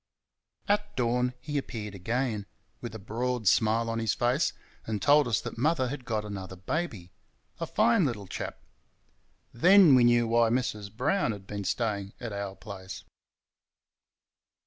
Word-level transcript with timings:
At 0.67 0.95
dawn 0.95 1.35
he 1.39 1.59
appeared 1.59 1.93
again, 1.93 2.47
with 2.81 2.95
a 2.95 2.97
broad 2.97 3.47
smile 3.47 3.87
on 3.87 3.99
his 3.99 4.15
face, 4.15 4.51
and 4.87 4.99
told 4.99 5.27
us 5.27 5.39
that 5.41 5.59
mother 5.59 5.89
had 5.89 6.05
got 6.05 6.25
another 6.25 6.55
baby 6.55 7.11
a 7.59 7.67
fine 7.67 8.03
little 8.03 8.25
chap. 8.25 8.57
Then 9.53 9.93
we 9.93 10.03
knew 10.03 10.27
why 10.27 10.49
Mrs. 10.49 10.91
Brown 10.91 11.33
had 11.33 11.45
been 11.45 11.65
staying 11.65 12.13
at 12.19 12.33
our 12.33 12.55
place. 12.55 13.03